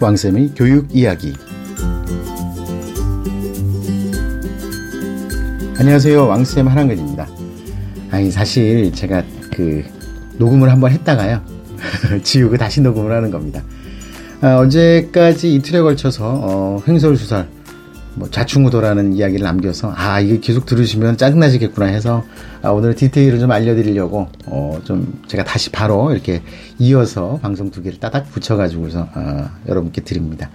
[0.00, 1.34] 왕쌤의 교육 이야기.
[5.78, 6.26] 안녕하세요.
[6.26, 7.28] 왕쌤 한한근입니다.
[8.10, 9.22] 아니, 사실 제가
[9.54, 9.84] 그
[10.38, 11.42] 녹음을 한번 했다가요.
[12.24, 13.62] 지우고 다시 녹음을 하는 겁니다.
[14.40, 17.46] 아, 어제까지 이틀에 걸쳐서 어, 횡설수설
[18.20, 22.22] 뭐 좌충우도라는 이야기를 남겨서 아 이게 계속 들으시면 짜증나시겠구나 해서
[22.62, 26.42] 아, 오늘 디테일을 좀 알려드리려고 어, 좀 제가 다시 바로 이렇게
[26.78, 30.50] 이어서 방송 두 개를 따닥 붙여가지고서 어, 여러분께 드립니다.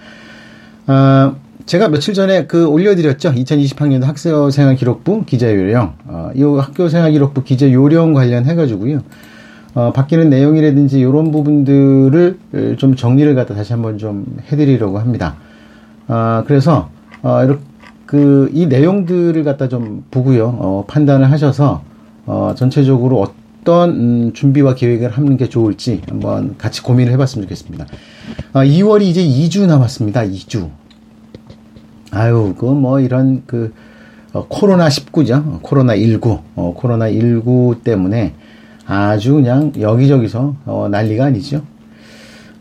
[0.86, 3.32] 어, 제가 며칠 전에 그 올려드렸죠.
[3.32, 5.96] 2020학년도 학생생활 기록부 기자 요령.
[6.06, 9.02] 어, 이 학교생활 기록부 기자 요령 관련해가지고요.
[9.74, 12.38] 어, 바뀌는 내용이라든지 이런 부분들을
[12.78, 15.38] 좀 정리를 갖다 다시 한번 좀 해드리려고 합니다.
[16.08, 16.90] 어, 그래서
[17.26, 17.60] 어, 이렇게
[18.06, 21.82] 그, 이 내용들을 갖다 좀 보고요, 어, 판단을 하셔서,
[22.28, 27.88] 어, 전체적으로 어떤, 음, 준비와 계획을 하는 게 좋을지 한번 같이 고민을 해봤으면 좋겠습니다.
[28.54, 30.22] 아, 2월이 이제 2주 남았습니다.
[30.22, 30.70] 2주.
[32.12, 33.74] 아유, 그 뭐 이런 그,
[34.34, 35.64] 어, 코로나 19죠.
[35.64, 36.38] 코로나 19.
[36.56, 38.34] 어, 코로나 19 때문에
[38.86, 41.64] 아주 그냥 여기저기서, 어, 난리가 아니죠.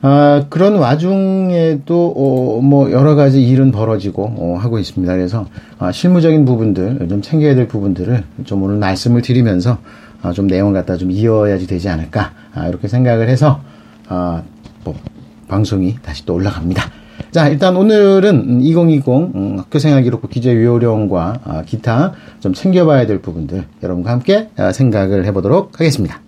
[0.07, 5.11] 아, 그런 와중에도 어, 뭐 여러 가지 일은 벌어지고 어, 하고 있습니다.
[5.17, 5.47] 그래서
[5.79, 9.79] 아, 실무적인 부분들 좀 챙겨야 될 부분들을 좀 오늘 말씀을 드리면서
[10.21, 13.63] 아, 좀 내용을 갖다 좀 이어야지 되지 않을까 아, 이렇게 생각을 해서
[14.07, 14.43] 아,
[14.85, 14.95] 뭐
[15.49, 16.83] 방송이 다시 또 올라갑니다.
[17.31, 23.65] 자, 일단 오늘은 2020 음, 학교생활 기록부 기재 요령과 아, 기타 좀 챙겨봐야 될 부분들
[23.83, 26.24] 여러분과 함께 아, 생각을 해보도록 하겠습니다.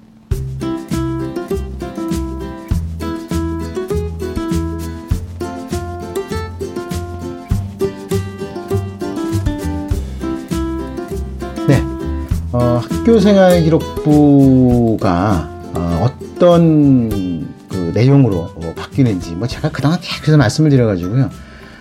[13.06, 16.08] 학교생활 기록부가 어,
[16.40, 21.30] 떤 그 내용으로 어, 바뀌는지 뭐 제가 그동안 계속 말씀을 드려가지고요.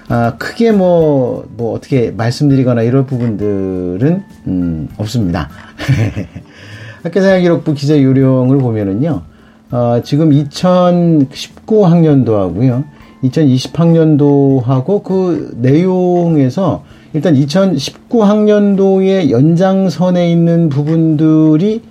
[0.07, 5.49] 아, 크게 뭐, 뭐, 어떻게 말씀드리거나 이런 부분들은, 음, 없습니다.
[7.01, 9.23] 학교생활 기록부 기재 요령을 보면은요,
[9.71, 12.83] 어, 지금 2019학년도 하고요,
[13.23, 16.83] 2020학년도하고 그 내용에서
[17.13, 21.81] 일단 2019학년도의 연장선에 있는 부분들이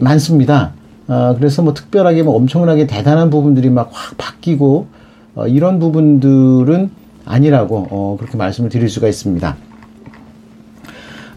[0.00, 0.72] 많습니다.
[1.08, 4.86] 어, 그래서 뭐 특별하게 뭐 엄청나게 대단한 부분들이 막 확 바뀌고
[5.34, 6.90] 어, 이런 부분들은
[7.24, 9.56] 아니라고 어, 그렇게 말씀을 드릴 수가 있습니다.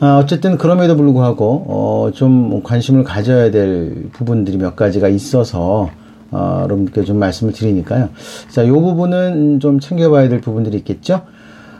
[0.02, 5.90] 어, 어쨌든 그럼에도 불구하고 어, 좀 관심을 가져야 될 부분들이 몇 가지가 있어서
[6.31, 8.09] 어, 여러분께 좀 말씀을 드리니까요.
[8.50, 11.22] 자, 요 부분은 좀 챙겨봐야 될 부분들이 있겠죠.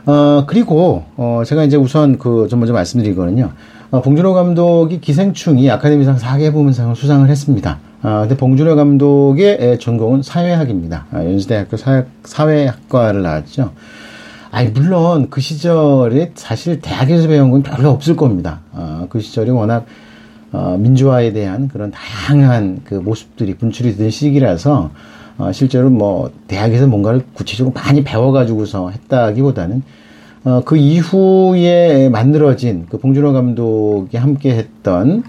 [0.04, 3.52] 어, 그리고, 어, 제가 이제 우선 그, 좀 먼저 말씀드리거든요.
[3.90, 7.78] 어, 봉준호 감독이 기생충이 아카데미상 4개 부문상을 수상을 했습니다.
[8.02, 11.06] 아, 근데 봉준호 감독의 전공은 사회학입니다.
[11.12, 13.72] 아, 연수대학교 사회, 사회학과를 나왔죠.
[14.50, 18.60] 아니, 물론 그 시절에 사실 대학에서 배운 건 별로 없을 겁니다.
[18.72, 19.86] 아, 그 시절이 워낙,
[20.52, 24.90] 어, 민주화에 대한 그런 다양한 그 모습들이 분출이 된 시기라서,
[25.38, 29.82] 어, 실제로 뭐 대학에서 뭔가를 구체적으로 많이 배워가지고서 했다기보다는
[30.44, 35.22] 어, 그 이후에 만들어진 그 봉준호 감독이 함께 했던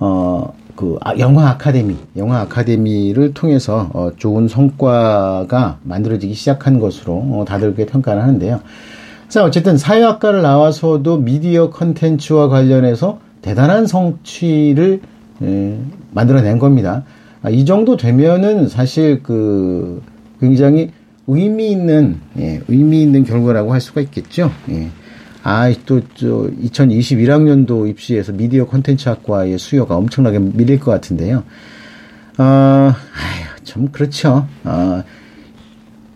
[0.00, 7.44] 어, 그 아, 영화 아카데미, 영화 아카데미를 통해서 어, 좋은 성과가 만들어지기 시작한 것으로 어,
[7.46, 8.60] 다들 그렇게 평가를 하는데요.
[9.28, 15.00] 자, 어쨌든 사회학과를 나와서도 미디어 컨텐츠와 관련해서 대단한 성취를
[15.42, 15.78] 에,
[16.12, 17.04] 만들어낸 겁니다.
[17.42, 20.02] 아, 이 정도 되면은 사실 그
[20.38, 20.90] 굉장히
[21.26, 24.50] 의미 있는 예, 의미 있는 결과라고 할 수가 있겠죠.
[24.68, 24.90] 예.
[25.42, 31.44] 아, 또, 저, 2021학년도 입시에서 미디어 콘텐츠 학과의 수요가 엄청나게 밀릴 것 같은데요.
[32.36, 34.46] 어, 아휴, 참, 그렇죠.
[34.64, 35.02] 어,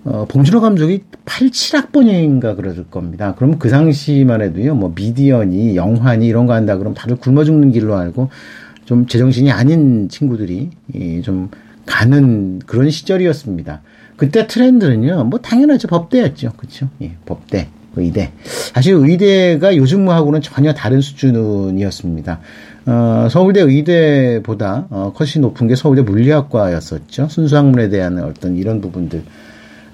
[0.04, 3.34] 어, 봉준호 감독이 87학번인가 그럴 겁니다.
[3.36, 7.96] 그럼 그 당시만 해도요, 뭐, 미디어니, 영화니, 이런 거 한다 그러면 다들 굶어 죽는 길로
[7.96, 8.28] 알고,
[8.84, 10.70] 좀 제정신이 아닌 친구들이
[11.22, 11.50] 좀
[11.86, 13.80] 가는 그런 시절이었습니다.
[14.16, 15.88] 그때 트렌드는요, 뭐 당연하죠.
[15.88, 16.52] 법대였죠.
[16.56, 16.88] 그쵸?
[17.00, 18.32] 예, 법대, 의대.
[18.44, 22.40] 사실 의대가 요즘하고는 전혀 다른 수준이었습니다.
[22.86, 27.28] 어, 서울대 의대보다 어, 컷이 높은 게 서울대 물리학과였었죠.
[27.28, 29.22] 순수학문에 대한 어떤 이런 부분들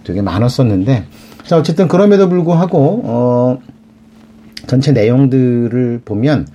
[0.08, 1.04] 되게 많았었는데,
[1.44, 3.58] 자, 어쨌든 그럼에도 불구하고, 어,
[4.66, 6.46] 전체 내용들을 보면,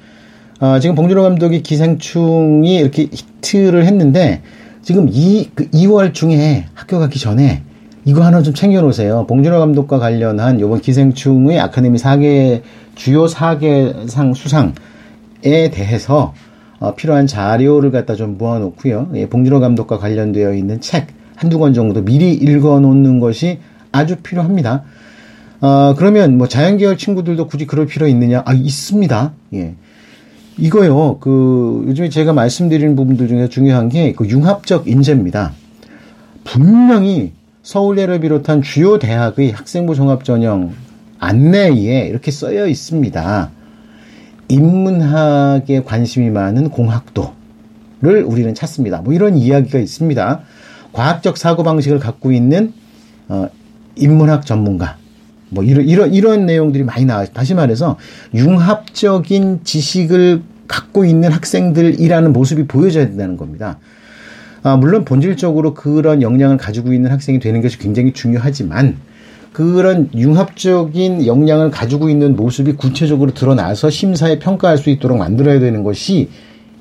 [0.59, 4.41] 어, 지금 봉준호 감독이 기생충이 이렇게 히트를 했는데
[4.81, 7.63] 지금 이, 그 2월 중에 학교 가기 전에
[8.05, 9.25] 이거 하나 좀 챙겨놓으세요.
[9.27, 12.61] 봉준호 감독과 관련한 요번 기생충의 아카데미 4개,
[12.95, 14.71] 주요 4개 상 수상에
[15.43, 16.33] 대해서
[16.79, 19.09] 어, 필요한 자료를 갖다 좀 모아놓고요.
[19.15, 23.59] 예, 봉준호 감독과 관련되어 있는 책, 한두 권 정도 미리 읽어 놓는 것이
[23.91, 24.83] 아주 필요합니다.
[25.61, 28.43] 어, 그러면 뭐 자연계열 친구들도 굳이 그럴 필요 있느냐?
[28.45, 29.33] 아, 있습니다.
[29.53, 29.75] 예.
[30.57, 35.53] 이거요, 그, 요즘에 제가 말씀드리는 부분들 중에 중요한 게 그 융합적 인재입니다.
[36.43, 37.31] 분명히
[37.63, 40.73] 서울예를 비롯한 주요 대학의 학생부 종합전형
[41.19, 43.51] 안내에 이렇게 써여 있습니다.
[44.49, 49.01] 인문학에 관심이 많은 공학도를 우리는 찾습니다.
[49.01, 50.41] 뭐 이런 이야기가 있습니다.
[50.93, 52.73] 과학적 사고 방식을 갖고 있는,
[53.27, 53.49] 어,
[53.95, 54.97] 인문학 전문가.
[55.49, 57.25] 뭐 이런, 이런, 이런 내용들이 많이 나와.
[57.25, 57.97] 다시 말해서
[58.33, 63.77] 융합적인 지식을 갖고 있는 학생들이라는 모습이 보여져야 된다는 겁니다.
[64.63, 68.97] 아, 물론 본질적으로 그런 역량을 가지고 있는 학생이 되는 것이 굉장히 중요하지만
[69.51, 76.29] 그런 융합적인 역량을 가지고 있는 모습이 구체적으로 드러나서 심사에 평가할 수 있도록 만들어야 되는 것이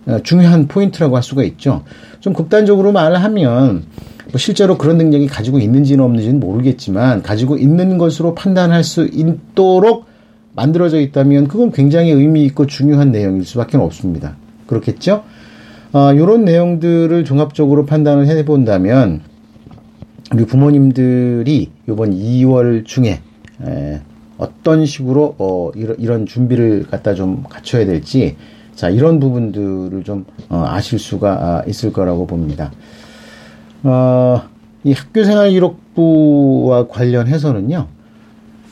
[0.06, 1.84] 어, 중요한 포인트라고 할 수가 있죠.
[2.22, 3.82] 좀 극단적으로 말하면
[4.30, 10.06] 뭐 실제로 그런 능력이 가지고 있는지는 없는지는 모르겠지만 가지고 있는 것으로 판단할 수 있도록
[10.54, 14.36] 만들어져 있다면 그건 굉장히 의미 있고 중요한 내용일 수밖에 없습니다.
[14.68, 15.24] 그렇겠죠?
[15.92, 19.22] 어, 이런 내용들을 종합적으로 판단을 해본다면
[20.32, 23.20] 우리 부모님들이 이번 2월 중에
[23.66, 24.00] 에,
[24.38, 28.36] 어떤 식으로 어, 이런, 이런 준비를 갖다 좀 갖춰야 될지
[28.74, 32.72] 자 이런 부분들을 좀 어, 아실 수가 아, 있을 거라고 봅니다.
[33.82, 34.42] 어,
[34.84, 37.86] 이 학교생활 기록부와 관련해서는요.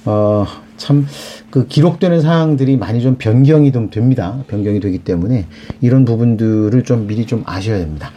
[0.07, 1.07] 어, 참,
[1.51, 4.43] 그 기록되는 사항들이 많이 좀 변경이 좀 됩니다.
[4.49, 5.47] 변경이 되기 때문에
[5.81, 8.11] 이런 부분들을 좀 미리 좀 아셔야 됩니다.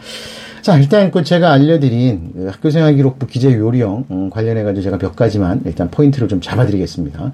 [0.62, 5.60] 자, 일단 그 제가 알려드린 그 학교생활 기록부 기재 요령 음, 관련해가지고 제가 몇 가지만
[5.66, 7.32] 일단 포인트를 좀 잡아드리겠습니다.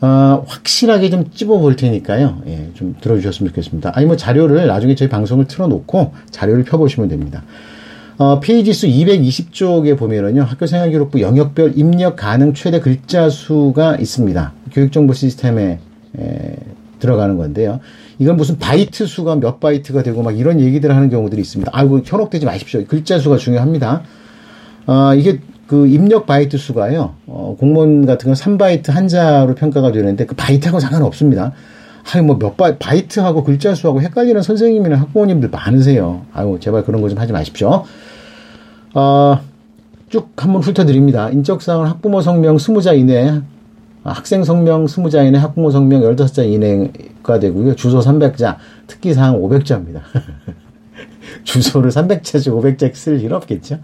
[0.00, 2.42] 어, 확실하게 좀 찝어 볼 테니까요.
[2.46, 3.92] 예, 좀 들어주셨으면 좋겠습니다.
[3.94, 7.42] 아니, 뭐 자료를 나중에 저희 방송을 틀어놓고 자료를 펴보시면 됩니다.
[8.16, 14.52] 어, 페이지 수 220쪽에 보면은요, 학교생활기록부 영역별 입력 가능 최대 글자 수가 있습니다.
[14.72, 15.78] 교육정보 시스템에
[16.18, 16.56] 에,
[17.00, 17.80] 들어가는 건데요.
[18.18, 21.72] 이건 무슨 바이트 수가 몇 바이트가 되고 막 이런 얘기들을 하는 경우들이 있습니다.
[21.74, 22.84] 아이고, 현혹되지 마십시오.
[22.86, 24.02] 글자 수가 중요합니다.
[24.86, 30.34] 어, 이게 그 입력 바이트 수가요, 어, 공무원 같은 건 3바이트 한자로 평가가 되는데 그
[30.34, 31.52] 바이트하고 상관없습니다.
[32.12, 36.26] 아니, 뭐, 몇 바, 바이트하고 글자 수하고 헷갈리는 선생님이나 학부모님들 많으세요.
[36.34, 37.84] 아유, 제발 그런 거 좀 하지 마십시오.
[38.94, 39.40] 어,
[40.10, 41.30] 쭉 한번 훑어드립니다.
[41.30, 43.40] 인적사항은 학부모 성명 20자 이내,
[44.04, 47.74] 학생 성명 20자 이내, 학부모 성명 15자 이내가 되고요.
[47.74, 48.56] 주소 300자,
[48.86, 50.02] 특기사항 500자입니다.
[51.42, 53.78] 주소를 300자지 500자 쓸일 없겠죠?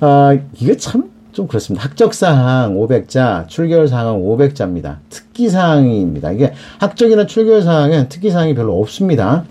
[0.00, 1.84] 아, 이게 참 좀 그렇습니다.
[1.84, 4.96] 학적 사항 500자, 출결 사항 500자입니다.
[5.08, 6.32] 특기 사항입니다.
[6.32, 9.44] 이게 학적이나 출결 사항은 특기 사항이 별로 없습니다.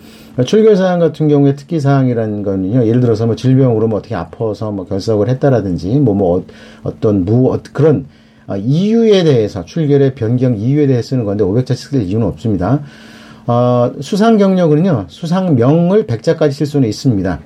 [0.45, 4.85] 출결 사항 같은 경우에 특기 사항이라는 거는요, 예를 들어서 뭐 질병으로 뭐 어떻게 아파서 뭐
[4.85, 6.45] 결석을 했다라든지, 뭐, 뭐,
[6.83, 8.05] 어, 떤 무, 어, 그런,
[8.47, 12.81] 어, 이유에 대해서, 출결의 변경 이유에 대해 쓰는 건데, 500자 쓸 이유는 없습니다.
[13.47, 17.39] 어, 수상 경력은요, 수상명을 100자까지 쓸 수는 있습니다.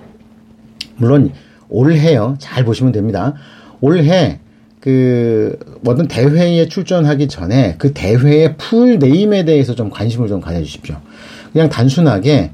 [0.98, 1.32] 물론,
[1.74, 2.36] 올해요.
[2.40, 3.34] 잘 보시면 됩니다.
[3.81, 4.40] 올해,
[4.80, 10.96] 그, 어떤 대회에 출전하기 전에 그 대회의 full name에 대해서 좀 관심을 좀 가져주십시오.
[11.52, 12.52] 그냥 단순하게,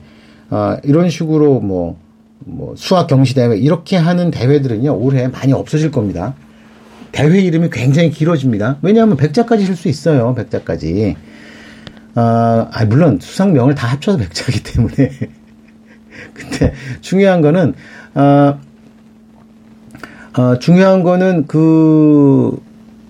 [0.50, 1.98] 어, 이런 식으로 뭐,
[2.39, 6.34] 뭐, 수학 경시 대회, 이렇게 하는 대회들은요, 올해 많이 없어질 겁니다.
[7.12, 8.77] 대회 이름이 굉장히 길어집니다.
[8.82, 11.15] 왜냐하면 백자까지 쓸 수 있어요, 백자까지.
[12.15, 12.22] 어,
[12.72, 15.12] 아, 물론 수상명을 다 합쳐서 백자이기 때문에.
[16.34, 17.74] 근데 중요한 거는,
[18.15, 18.60] 어,
[20.38, 22.62] 어, 중요한 거는 그,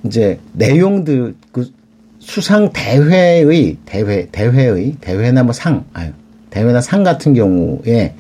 [0.06, 1.72] 이제, 내용들, 그,
[2.20, 6.12] 수상 대회의, 대회, 대회의, 대회나 뭐 상, 아유,
[6.50, 8.14] 대회나 상 같은 경우에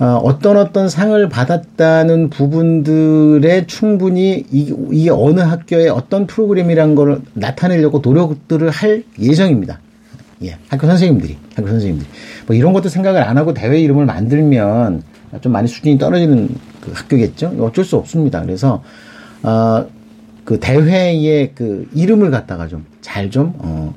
[0.00, 8.00] 어, 떤 어떤 상을 받았다는 부분들에 충분히 이, 이 어느 학교의 어떤 프로그램이란 걸 나타내려고
[8.02, 9.78] 노력들을 할 예정입니다.
[10.44, 12.08] 예, 학교 선생님들이, 학교 선생님들이.
[12.46, 15.02] 뭐 이런 것도 생각을 안 하고 대회 이름을 만들면
[15.40, 16.48] 좀 많이 수준이 떨어지는
[16.80, 17.54] 그 학교겠죠?
[17.60, 18.42] 어쩔 수 없습니다.
[18.42, 18.82] 그래서,
[19.42, 19.86] 어,
[20.44, 23.94] 그 대회의 그 이름을 갖다가 좀잘 좀, 어,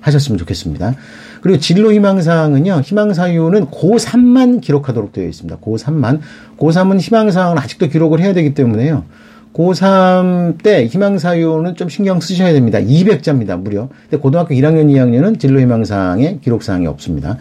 [0.00, 0.94] 하셨으면 좋겠습니다.
[1.40, 5.58] 그리고 진로 희망사항은요, 희망사유는 고3만 기록하도록 되어 있습니다.
[5.58, 6.20] 고3만.
[6.58, 9.04] 고3은 희망사항은 아직도 기록을 해야 되기 때문에요.
[9.52, 12.78] 고3 때 희망사유는 좀 신경 쓰셔야 됩니다.
[12.78, 13.88] 200자입니다, 무려.
[14.02, 17.38] 근데 고등학교 1학년, 2학년은 진로 희망사항에 기록사항이 없습니다.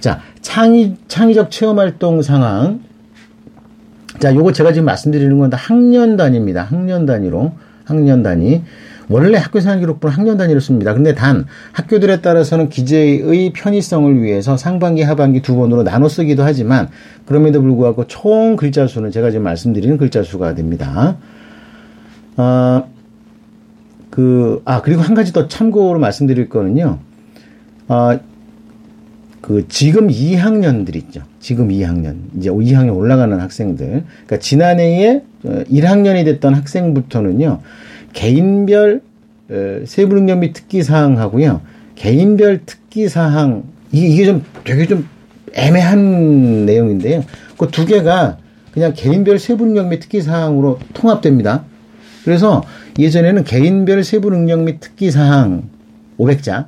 [0.00, 2.80] 자, 창의, 창의적 체험활동 상황.
[4.18, 6.62] 자, 요거 제가 지금 말씀드리는 건 다 학년 단위입니다.
[6.62, 7.52] 학년 단위로.
[7.84, 8.62] 학년 단위.
[9.08, 10.94] 원래 학교 생활 기록부는 학년 단위로 씁니다.
[10.94, 16.88] 근데 단 학교들에 따라서는 기재의 편의성을 위해서 상반기, 하반기 두 번으로 나눠 쓰기도 하지만
[17.26, 21.16] 그럼에도 불구하고 총 글자 수는 제가 지금 말씀드리는 글자 수가 됩니다.
[22.36, 22.84] 어,
[24.10, 26.98] 그, 아, 그리고 한 가지 더 참고로 말씀드릴 거는요.
[27.88, 28.18] 어,
[29.42, 31.22] 그 지금 2학년들 있죠.
[31.40, 32.16] 지금 2학년.
[32.38, 33.86] 이제 2학년 올라가는 학생들.
[33.86, 37.60] 그러니까 지난해에 1학년이 어, 됐던 학생부터는요.
[38.14, 39.02] 개인별
[39.50, 41.60] 어, 세부능력 및 특기 사항하고요.
[41.96, 45.06] 개인별 특기 사항 이게, 이게 좀 되게 좀
[45.52, 47.24] 애매한 내용인데요.
[47.58, 48.38] 그 두 개가
[48.72, 51.64] 그냥 개인별 세부 능력 및 특기 사항으로 통합됩니다.
[52.24, 52.62] 그래서
[52.98, 55.68] 예전에는 개인별 세부 능력 및 특기 사항
[56.18, 56.66] 500자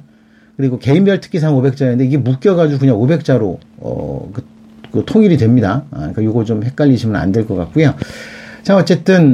[0.57, 4.45] 그리고 개인별 특기 사항 500자였는데 이게 묶여가지고 그냥 500자로 어, 그,
[4.93, 5.85] 그 통일이 됩니다.
[5.91, 7.95] 아, 그러니까 이거 좀 헷갈리시면 안 될 것 같고요.
[8.63, 9.25] 자, 어쨌든,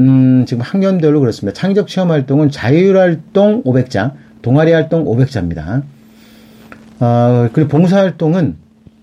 [0.41, 1.55] 음, 지금 학년별로 그렇습니다.
[1.59, 4.13] 창의적 체험 활동은 자율활동 500자,
[4.43, 5.83] 동아리 활동 500자입니다.
[7.01, 8.57] 어, 그리고 봉사활동은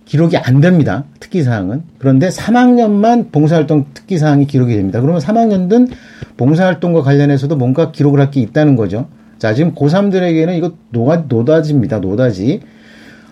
[0.06, 1.06] 기록이 안 됩니다.
[1.20, 1.84] 특기사항은.
[2.00, 5.02] 그런데 3학년만 봉사활동 특기사항이 기록이 됩니다.
[5.02, 5.90] 그러면 3학년은
[6.38, 9.08] 봉사활동과 관련해서도 뭔가 기록을 할 게 있다는 거죠.
[9.40, 12.00] 자, 지금 고3들에게는 이거 노가, 노다지입니다.
[12.00, 12.62] 노다지.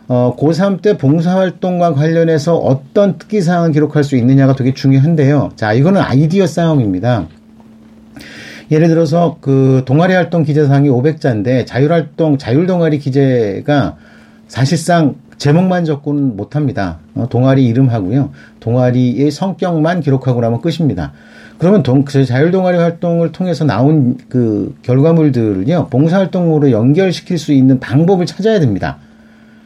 [0.07, 5.51] 어, 고3 때 봉사활동과 관련해서 어떤 특기사항을 기록할 수 있느냐가 되게 중요한데요.
[5.55, 7.27] 자, 이거는 아이디어 싸움입니다.
[8.71, 13.97] 예를 들어서 그 동아리 활동 기재사항이 500자인데 자율활동, 자율동아리 기재가
[14.47, 16.99] 사실상 제목만 적고는 못합니다.
[17.13, 18.31] 어, 동아리 이름하고요.
[18.59, 21.13] 동아리의 성격만 기록하고 나면 끝입니다.
[21.57, 28.59] 그러면 동, 그 자율동아리 활동을 통해서 나온 그 결과물들을요, 봉사활동으로 연결시킬 수 있는 방법을 찾아야
[28.59, 28.97] 됩니다.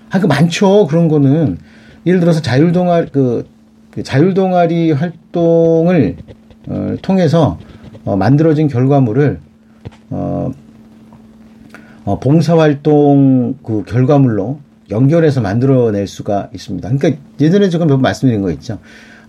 [0.09, 0.87] 아, 그 많죠.
[0.87, 1.57] 그런 거는.
[2.05, 3.47] 예를 들어서 자율동아리, 그,
[3.91, 6.17] 그 자율동아리 활동을,
[6.67, 7.57] 어, 통해서,
[8.05, 9.39] 어, 만들어진 결과물을,
[10.11, 10.51] 어,
[12.05, 16.89] 어, 봉사활동 그 결과물로 연결해서 만들어낼 수가 있습니다.
[16.89, 18.79] 그러니까 예전에 제가 몇번 말씀드린 거 있죠.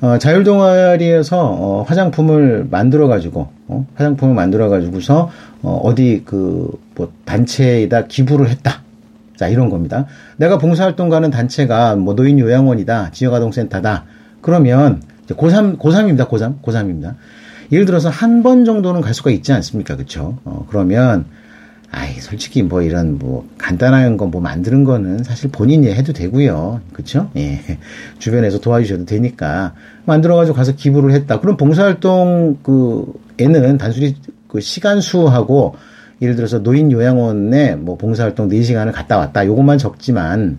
[0.00, 5.30] 어, 자율 동아리에서 어, 화장품을 만들어 가지고 어, 화장품을 만들어 가지고서
[5.62, 8.82] 어, 어디 그 뭐 단체에다 기부를 했다.
[9.36, 10.04] 자, 이런 겁니다.
[10.36, 14.04] 내가 봉사활동 가는 단체가 뭐 노인 요양원이다, 지역아동센터다.
[14.42, 16.28] 그러면 고3, 고3입니다.
[16.28, 17.14] 고3, 고3입니다.
[17.72, 19.96] 예를 들어서 한 번 정도는 갈 수가 있지 않습니까?
[19.96, 20.36] 그쵸?
[20.44, 21.24] 어, 그러면,
[21.92, 26.80] 아이, 솔직히 뭐 이런 뭐 간단한 거 뭐 만드는 거는 사실 본인이 해도 되고요.
[26.92, 27.30] 그쵸?
[27.36, 27.60] 예.
[28.18, 29.74] 주변에서 도와주셔도 되니까.
[30.04, 31.40] 만들어가지고 가서 기부를 했다.
[31.40, 34.16] 그럼 봉사활동 그, 애는 단순히
[34.48, 35.74] 그 시간 수하고
[36.22, 39.44] 예를 들어서 노인 요양원에 뭐 봉사활동 4시간을 갔다 왔다.
[39.46, 40.58] 요것만 적지만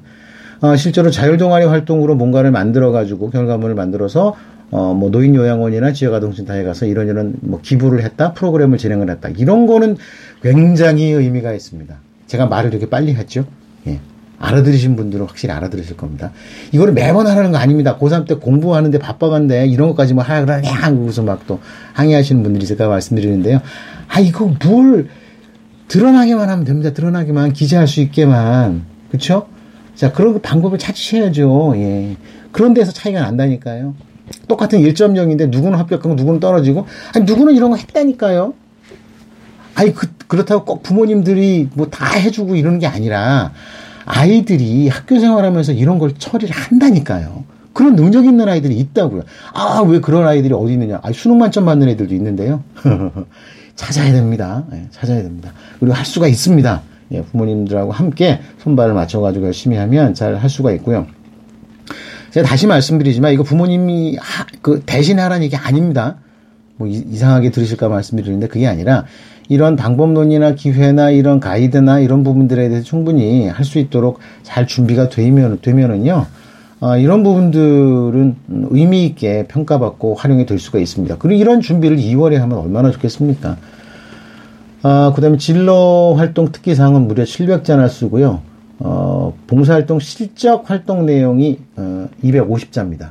[0.61, 4.35] 어, 실제로 자율동아리 활동으로 뭔가를 만들어 가지고 결과물을 만들어서
[4.71, 9.29] 어, 뭐 노인 요양원이나 지역아동센터에 가서 이런 이런 뭐 기부를 했다, 프로그램을 진행을 했다.
[9.29, 9.97] 이런 거는
[10.41, 11.93] 굉장히 의미가 있습니다.
[12.27, 13.45] 제가 말을 이렇게 빨리 했죠.
[13.87, 13.99] 예.
[14.39, 16.31] 알아들으신 분들은 확실히 알아들으실 겁니다.
[16.71, 17.97] 이거를 매번 하라는 거 아닙니다.
[17.99, 21.59] 고3 때 공부하는데 바빠간데 이런 것까지 뭐 하라 그러냐 하고서 막 또
[21.93, 23.61] 항의하시는 분들이 있을까 말씀드리는데요.
[24.07, 25.09] 아, 이거 뭘
[25.89, 26.93] 드러나기만 하면 됩니다.
[26.93, 29.47] 드러나기만 기재할 수 있게만 그렇죠?
[29.95, 31.73] 자 그런 방법을 찾으셔야죠.
[31.75, 32.15] 예.
[32.53, 33.93] 그런 데서 차이가 난다니까요.
[34.47, 36.85] 똑같은 1.0인데 누구는 합격하고 누구는 떨어지고
[37.15, 38.53] 아니 누구는 이런 거 했다니까요.
[39.75, 43.51] 아니 그, 그렇다고 꼭 부모님들이 뭐 다 해주고 이러는 게 아니라
[44.05, 47.43] 아이들이 학교 생활하면서 이런 걸 처리를 한다니까요.
[47.73, 49.23] 그런 능력 있는 아이들이 있다고요.
[49.53, 50.99] 아, 왜 그런 아이들이 어디 있느냐.
[51.03, 52.63] 아, 수능 만점 받는 애들도 있는데요.
[53.75, 54.65] 찾아야 됩니다.
[54.73, 55.53] 예, 찾아야 됩니다.
[55.79, 56.81] 그리고 할 수가 있습니다.
[57.13, 61.07] 예, 부모님들하고 함께 손발을 맞춰가지고 열심히 하면 잘 할 수가 있고요.
[62.31, 66.15] 제가 다시 말씀드리지만 이거 부모님이 하, 그 대신 하라는 얘기 아닙니다.
[66.77, 69.05] 뭐 이, 상하게 들으실까 말씀드리는데 그게 아니라
[69.49, 75.59] 이런 방법론이나 기회나 이런 가이드나 이런 부분들에 대해서 충분히 할 수 있도록 잘 준비가 되면
[75.61, 76.25] 되면은요.
[76.79, 78.35] 어, 이런 부분들은
[78.71, 81.17] 의미 있게 평가받고 활용이 될 수가 있습니다.
[81.19, 83.57] 그리고 이런 준비를 2월에 하면 얼마나 좋겠습니까?
[84.83, 88.41] 아, 그 다음에 진로 활동 특기사항은 무려 700자나 쓰고요.
[88.83, 93.09] 어, 봉사활동 실적 활동 내용이 어, 250자입니다.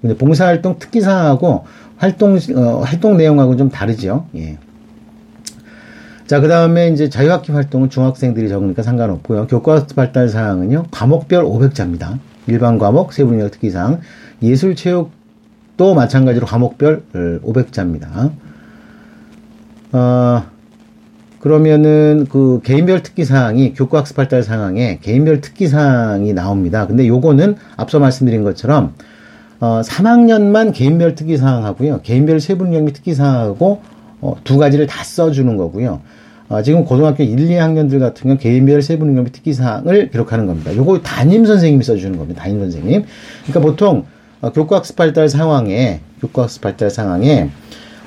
[0.00, 1.64] 근데 봉사활동 특기사항하고
[1.96, 4.26] 활동, 어, 활동 내용하고 좀 다르죠.
[4.36, 4.58] 예.
[6.26, 9.46] 자, 그 다음에 이제 자유학기 활동은 중학생들이 적으니까 상관없고요.
[9.46, 12.18] 교과 발달 사항은요, 과목별 500자입니다.
[12.46, 14.00] 일반 과목, 세부능력 특기사항,
[14.42, 17.02] 예술 체육도 마찬가지로 과목별
[17.42, 18.30] 500자입니다.
[19.92, 20.44] 어,
[21.40, 26.86] 그러면은 그 개인별 특기 사항이 교과 학습 발달 상황에 개인별 특기 사항이 나옵니다.
[26.86, 28.94] 근데 요거는 앞서 말씀드린 것처럼
[29.60, 32.00] 어 3학년만 개인별 특기 사항 하고요.
[32.02, 33.82] 개인별 세부능력 및 특기 사항하고
[34.20, 36.00] 어, 두 가지를 다 써주는 거고요.
[36.48, 40.74] 어, 지금 고등학교 1, 2학년들 같은 경우 개인별 세부능력 특기 사항을 기록하는 겁니다.
[40.74, 42.42] 요거 담임 선생님이 써주는 겁니다.
[42.42, 43.04] 담임 선생님.
[43.44, 44.04] 그러니까 보통
[44.40, 47.50] 어, 교과 학습 발달 상황에 교과 학습 발달 상황에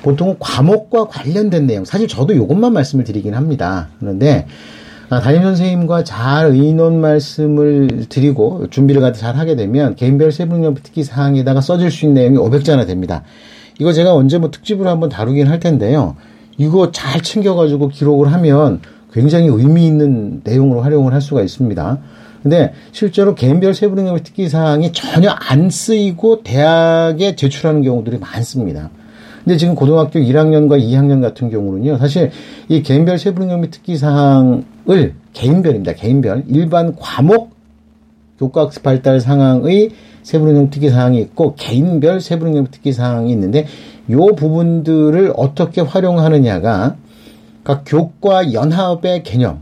[0.02, 3.88] 보통 과목과 관련된 내용 사실 저도 요것만 말씀을 드리긴 합니다.
[4.00, 4.46] 그런데
[5.08, 11.04] 아, 담임 선생님과 잘 의논 말씀을 드리고 준비를 가도 잘 하게 되면 개인별 세부능력 특기
[11.04, 13.22] 사항에다가 써줄 수 있는 내용이 500자나 됩니다.
[13.78, 16.16] 이거 제가 언제 뭐 특집으로 한번 다루긴 할 텐데요.
[16.56, 18.80] 이거 잘 챙겨가지고 기록을 하면
[19.12, 21.98] 굉장히 의미 있는 내용으로 활용을 할 수가 있습니다.
[22.42, 28.90] 근데 실제로 개인별 세부능력 특기 사항이 전혀 안 쓰이고 대학에 제출하는 경우들이 많습니다.
[29.44, 32.30] 근데 지금 고등학교 1학년과 2학년 같은 경우는요, 사실
[32.68, 35.94] 이 개인별 세부능력 및 특기 사항을 개인별입니다.
[35.94, 37.50] 개인별 일반 과목
[38.38, 39.90] 교과학습 발달 상황의
[40.22, 43.66] 세부능력 특기 사항이 있고 개인별 세부능력 특기 사항이 있는데
[44.10, 46.96] 요 부분들을 어떻게 활용하느냐가
[47.62, 49.60] 그러니까 교과 연합의 개념.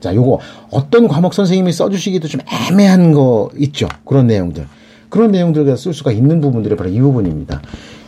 [0.00, 3.86] 자, 요거 어떤 과목 선생님이 써주시기도 좀 애매한 거 있죠.
[4.04, 4.66] 그런 내용들.
[5.10, 7.60] 그런 내용들을 쓸 수가 있는 부분들이 바로 이 부분입니다.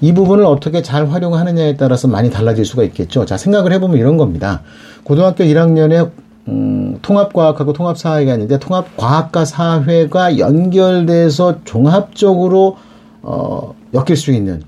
[0.03, 3.25] 이 부분을 어떻게 잘 활용하느냐에 따라서 많이 달라질 수가 있겠죠.
[3.25, 4.63] 자, 생각을 해보면 이런 겁니다.
[5.05, 6.11] 고등학교 1학년에
[6.49, 12.77] 음, 통합과학하고 통합사회가 있는데 통합과학과 사회가 연결돼서 종합적으로
[13.23, 14.65] 어, 엮일 수 있는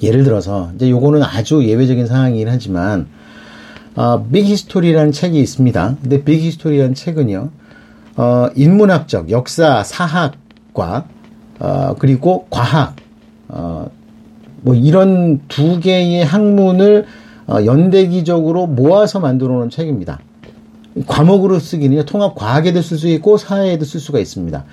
[0.00, 3.08] 예를 들어서 이제 요거는 아주 예외적인 상황이긴 하지만
[3.96, 5.96] 어, Big History라는 책이 있습니다.
[6.00, 7.50] 근데 Big History라는 책은요.
[8.16, 11.06] 어, 인문학적, 역사, 사학과
[11.58, 12.94] 어, 그리고 과학
[13.52, 13.90] 어,
[14.62, 17.06] 뭐 이런 두 개의 학문을
[17.46, 20.20] 어, 연대기적으로 모아서 만들어 놓은 책입니다.
[21.06, 24.64] 과목으로 쓰기는 통합 과학에도 쓸 수 있고 사회에도 쓸 수가 있습니다.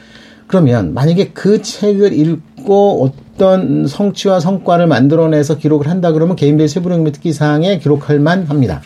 [0.48, 3.04] 그러면 만약에 그 책을 읽고
[3.36, 8.82] 어떤 성취와 성과를 만들어내서 기록을 한다 그러면 개인별 세부력 특기 사항에 기록할 만 합니다.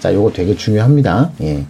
[0.00, 1.30] 자, 요거 되게 중요합니다.
[1.42, 1.64] 예.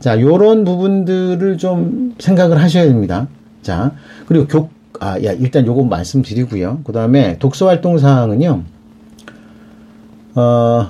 [0.00, 3.28] 자, 요런 부분들을 좀 생각을 하셔야 됩니다.
[3.62, 3.92] 자,
[4.26, 4.68] 그리고 교,
[5.02, 6.82] 아, 야, 일단 요거 말씀드리고요.
[6.84, 8.62] 그 다음에 독서 활동 사항은요,
[10.36, 10.88] 어,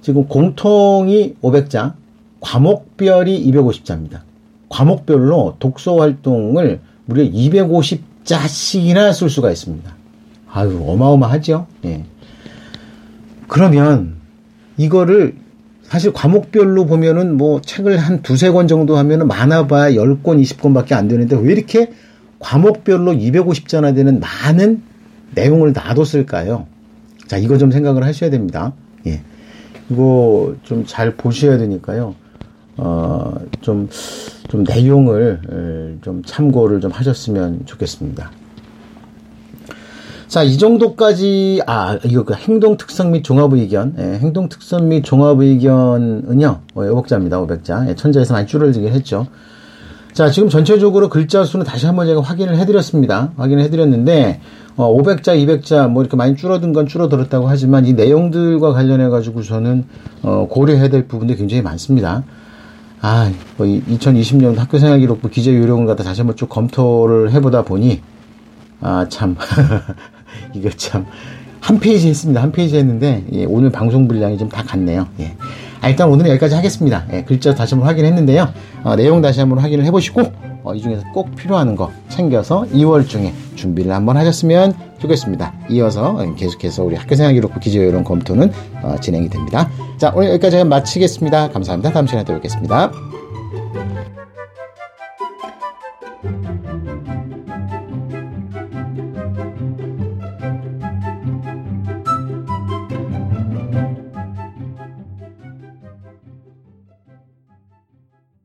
[0.00, 1.94] 지금 공통이 500자,
[2.40, 4.20] 과목별이 250자입니다.
[4.68, 9.92] 과목별로 독서 활동을 무려 250자씩이나 쓸 수가 있습니다.
[10.48, 11.66] 아유, 어마어마하죠?
[11.86, 12.04] 예.
[13.48, 14.18] 그러면
[14.76, 15.34] 이거를
[15.82, 21.34] 사실 과목별로 보면은 뭐 책을 한 두세 권 정도 하면은 많아봐야 10권, 20권밖에 안 되는데
[21.36, 21.90] 왜 이렇게
[22.42, 24.82] 과목별로 250자나 되는 많은
[25.34, 26.66] 내용을 놔뒀을까요?
[27.26, 28.72] 자, 이거 좀 생각을 하셔야 됩니다.
[29.06, 29.22] 예.
[29.88, 32.14] 이거 좀 잘 보셔야 되니까요.
[32.76, 33.88] 어, 좀,
[34.48, 38.30] 좀 내용을 좀 참고를 좀 하셨으면 좋겠습니다.
[40.26, 43.94] 자, 이 정도까지, 아, 이거 그 행동 특성 및 종합 의견.
[43.98, 47.88] 예, 행동 특성 및 종합 의견은요, 어, 500자입니다, 500자.
[47.88, 49.26] 예, 천자에서 많이 줄어들긴 했죠.
[50.12, 53.32] 자, 지금 전체적으로 글자 수는 다시 한번 제가 확인을 해드렸습니다.
[53.36, 54.40] 확인을 해드렸는데,
[54.76, 59.86] 어, 500자, 200자, 뭐 이렇게 많이 줄어든 건 줄어들었다고 하지만 이 내용들과 관련해가지고 저는,
[60.22, 62.24] 어, 고려해야 될 부분들이 굉장히 많습니다.
[63.00, 68.02] 아, 뭐 2020년 학교 생활 기록부 기재 요령을 갖다 다시 한번 쭉 검토를 해보다 보니,
[68.82, 69.36] 아, 참,
[70.54, 71.06] 이거 참,
[71.60, 72.42] 한 페이지 했습니다.
[72.42, 75.06] 한 페이지 했는데, 예, 오늘 방송 분량이 좀 다 갔네요.
[75.20, 75.36] 예.
[75.82, 77.04] 아, 일단 오늘은 여기까지 하겠습니다.
[77.12, 78.48] 예, 글자 다시 한번 확인했는데요.
[78.84, 80.22] 어, 내용 다시 한번 확인을 해보시고,
[80.62, 85.52] 어, 이 중에서 꼭 필요한 거 챙겨서 2월 중에 준비를 한번 하셨으면 좋겠습니다.
[85.70, 89.68] 이어서 계속해서 우리 학교생활 기록부 기재 요령 검토는 어, 진행이 됩니다.
[89.98, 91.50] 자, 오늘 여기까지 마치겠습니다.
[91.50, 91.92] 감사합니다.
[91.92, 92.92] 다음 시간에 또 뵙겠습니다.